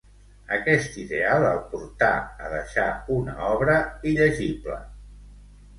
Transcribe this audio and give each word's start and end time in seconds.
Aquest 0.55 0.95
ideal 1.03 1.45
el 1.51 1.61
portà 1.75 2.09
a 2.47 2.49
deixar 2.55 2.89
una 3.19 3.37
obra 3.53 3.79
“il·legible”. 4.13 4.85